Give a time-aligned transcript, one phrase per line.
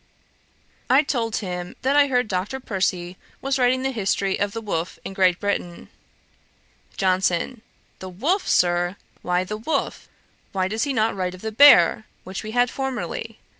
[0.89, 2.59] I told him, that I heard Dr.
[2.59, 5.89] Percy was writing the history of the wolf in Great Britain.
[6.97, 7.61] JOHNSON.
[7.99, 8.95] 'The wolf, Sir!
[9.21, 10.09] why the wolf?
[10.53, 13.37] Why does he not write of the bear, which we had formerly?